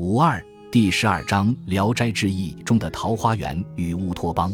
[0.00, 0.42] 五二
[0.72, 4.50] 第十二章《聊斋志异》中的桃花源与乌托邦。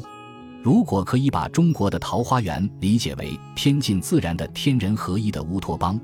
[0.60, 6.00] 如果可以把中国的桃花源理解为偏近自然的天人合一的乌托邦，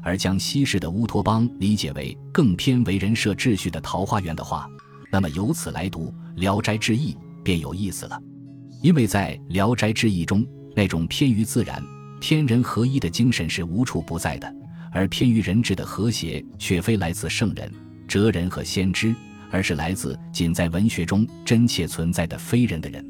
[0.00, 4.70] 而将西式的乌托邦理解为更偏为人设秩序的桃花源的话，
[5.10, 8.16] 那么由此来读《聊斋志异》便有意思了。
[8.80, 11.82] 因为在《聊斋志异》中，那种偏于自然、
[12.20, 14.54] 天人合一的精神是无处不在的，
[14.92, 17.68] 而偏于人治的和谐却非来自圣人。
[18.14, 19.12] 哲人和先知，
[19.50, 23.04] 而是来自仅在文学中真切存在的非人的人。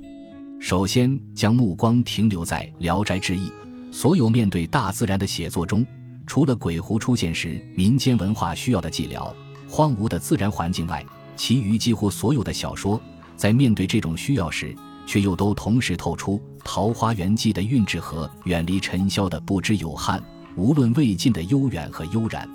[0.58, 3.48] 首先，将目光停留在《聊斋志异》，
[3.92, 5.86] 所有面对大自然的写作中，
[6.26, 9.30] 除了鬼狐出现时民间文化需要的寂寥、
[9.68, 11.04] 荒芜的自然环境外，
[11.36, 12.98] 其余几乎所有的小说，
[13.36, 14.74] 在面对这种需要时，
[15.06, 20.18] 却又都同时透出《桃花源记》的韵致和远离尘嚣的不知有汉、
[20.56, 22.48] 无论魏晋的悠远和悠然。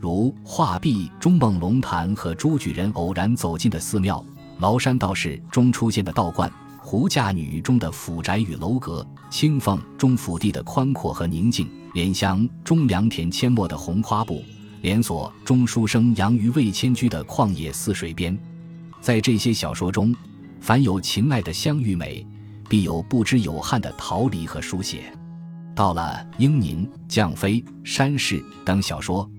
[0.00, 4.24] 如画壁中梦龙潭和朱举人偶然走进的寺庙，
[4.58, 14.42] 崂山道士中出现的道观，胡嫁女中的府宅与楼阁，青凤中府地的宽阔和宁静，莲香中良田阡陌的红花布，
[14.80, 18.36] 连锁中书生杨于魏迁居的旷野泗水边。
[19.02, 20.14] 在这些小说中，
[20.60, 22.26] 凡有情爱的香玉美，
[22.70, 25.12] 必有不知有汉的逃离和书写。
[25.74, 29.30] 到了英宁、绛妃、山氏等小说。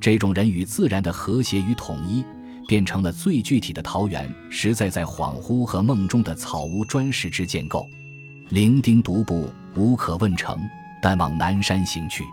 [0.00, 2.24] 这种人与自然的和谐与统一，
[2.66, 7.88] 变成了最具体的桃源，实在在恍惚和梦中的草屋砖石之建构。
[8.50, 10.58] 伶仃独步，无可问城，
[11.02, 12.24] 但往南山行去，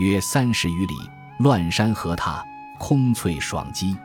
[0.00, 0.94] 约三十余里。
[1.40, 2.44] 乱山河踏，
[2.78, 3.96] 空翠爽肌，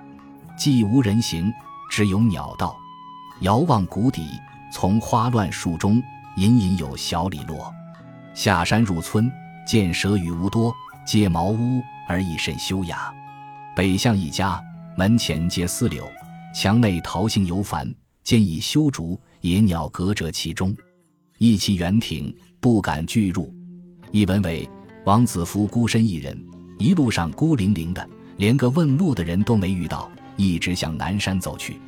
[0.57, 1.53] 既无人行，
[1.91, 2.75] 只有鸟道。
[3.41, 4.27] 遥望谷底，
[4.73, 6.01] 从花乱树中，
[6.37, 7.71] 隐隐有小李落。
[8.33, 9.31] 下山入村，
[9.65, 10.73] 见蛇与无多，
[11.09, 11.81] 皆茅屋。
[12.07, 13.11] 而一甚修雅。
[13.75, 14.61] 北向一家，
[14.95, 16.07] 门前皆丝柳，
[16.53, 17.91] 墙内桃杏犹繁，
[18.23, 20.75] 兼以修竹、野鸟隔折其中。
[21.39, 23.51] 意其园亭，不敢拒入。
[24.11, 24.69] 一文为
[25.03, 26.39] 王子服孤身一人，
[26.77, 28.07] 一路上孤零零的，
[28.37, 31.79] 连个问路的人都没遇到，一直向南山走去。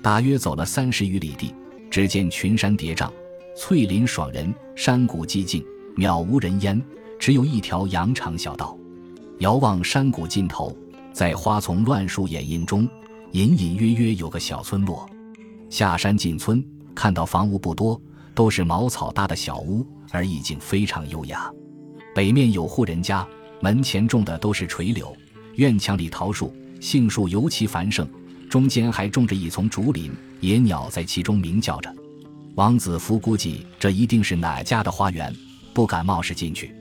[0.00, 1.52] 大约走了三十余里地，
[1.90, 3.10] 只见群山叠嶂，
[3.56, 5.64] 翠林爽人，山谷寂静，
[5.96, 6.80] 渺无人烟，
[7.20, 8.76] 只有一条羊肠小道。
[9.38, 10.76] 遥望山谷尽头，
[11.12, 12.88] 在花丛乱树掩映中，
[13.32, 15.08] 隐隐约约有个小村落。
[15.68, 16.64] 下山进村，
[16.94, 18.00] 看到房屋不多，
[18.34, 21.50] 都是茅草搭的小屋，而意境非常优雅。
[22.14, 23.26] 北面有户人家，
[23.60, 25.14] 门前种的都是垂柳，
[25.56, 28.08] 院墙里桃树、杏树尤其繁盛，
[28.48, 30.10] 中间还种着一丛竹林，
[30.40, 31.94] 野鸟在其中鸣叫着。
[32.56, 35.34] 王子夫估计这一定是哪家的花园，
[35.72, 36.74] 不敢冒失进去。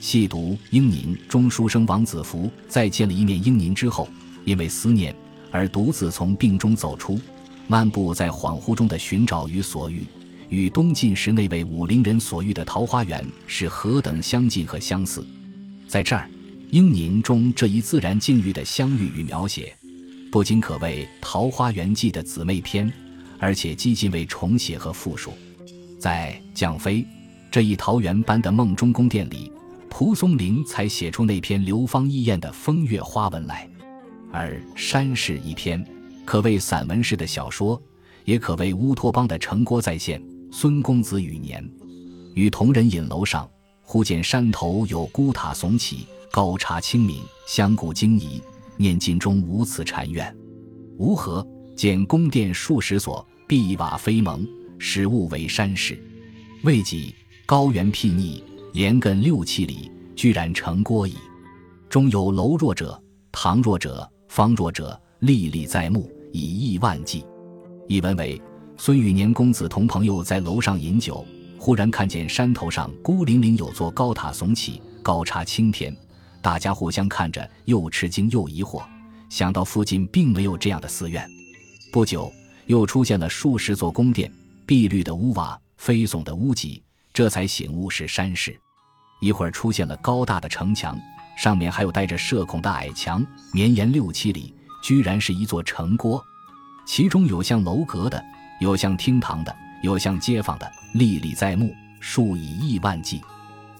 [0.00, 4.08] 细读英宁中书生王子服在见了一面英宁之后，
[4.44, 5.14] 因为思念
[5.50, 7.20] 而独自从病中走出，
[7.66, 10.04] 漫步在恍惚中的寻找与所遇，
[10.48, 15.26] 与东晋时那位武陵人所遇的桃花源是何等相近和相似。
[15.88, 16.30] 在这儿，
[16.70, 19.74] 英宁中这一自然境遇的相遇与描写，
[20.30, 22.90] 不仅可谓《桃花源记》的姊妹篇，
[23.38, 25.32] 而且几近为重写和复述。
[25.98, 27.04] 在蒋飞
[27.50, 29.50] 这一桃源般的梦中宫殿里。
[29.90, 33.68] 蒲松龄才写出那篇流芳一艳的风月花纹来，
[34.30, 35.84] 而山势一篇，
[36.24, 37.80] 可谓散文式的小说，
[38.24, 40.22] 也可谓乌托邦的成果再现。
[40.50, 41.62] 孙公子与年，
[42.34, 43.48] 与同人饮楼上，
[43.82, 48.40] 忽见山头有孤塔耸起，高茶清明，相顾惊疑，
[48.76, 50.34] 念尽中无此禅院。
[50.96, 54.46] 吴何见宫殿数十所，碧瓦飞蒙，
[54.78, 56.02] 始悟为山势。
[56.62, 58.42] 未几，高原睥睨。
[58.72, 61.14] 连亘六七里，居然成郭矣。
[61.88, 63.02] 中有楼若者、
[63.32, 66.40] 堂若者、方若者，历历在目，以
[66.72, 67.24] 亿万计。
[67.86, 68.40] 一文为
[68.76, 71.24] 孙宇年公子同朋友在楼上饮酒，
[71.58, 75.96] 忽然看见山头上孤零零有座高塔耸起，高插青天。
[76.42, 78.82] 大家互相看着，又吃惊又疑惑，
[79.30, 81.28] 想到附近并没有这样的寺院。
[81.90, 82.30] 不久，
[82.66, 84.30] 又出现了数十座宫殿，
[84.66, 86.82] 碧绿的屋瓦，飞耸的屋脊。
[87.18, 88.56] 这才醒悟是山势，
[89.18, 90.96] 一会儿出现了高大的城墙，
[91.36, 94.54] 上面还有带着射孔的矮墙，绵延六七里，
[94.84, 96.24] 居然是一座城郭。
[96.86, 98.24] 其中有像楼阁的，
[98.60, 103.20] 有像厅堂的，有像街坊的，历历在目，数以亿万计。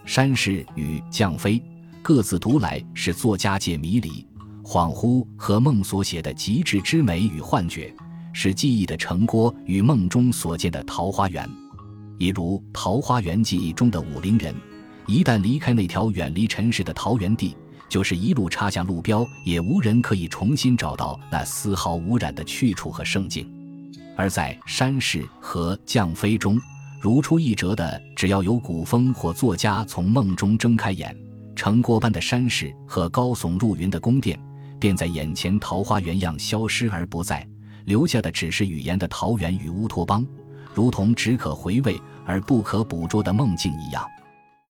[0.04, 1.62] 山势与绛妃
[2.02, 4.26] 各自读来是作家界迷离、
[4.64, 7.94] 恍惚和梦所写的极致之美与幻觉，
[8.32, 11.48] 是记忆的城郭与梦中所见的桃花源。
[12.18, 14.52] 比如《桃花源记》中的武陵人，
[15.06, 17.56] 一旦离开那条远离尘世的桃源地，
[17.88, 23.48] 就是一路插向路标，也无人可以重新找到那丝毫无染的去处和胜境。
[24.16, 26.60] 而在山势和降飞中，
[27.00, 31.16] 如出一辙的，只要有古风或作家从梦中睁开眼，
[31.54, 34.36] 城郭般的山势和高耸入云的宫殿，
[34.80, 37.46] 便在眼前桃花源样消失而不在，
[37.84, 40.26] 留下的只是语言的桃源与乌托邦，
[40.78, 44.08] 如同只可回味而不可捕捉的梦境一样。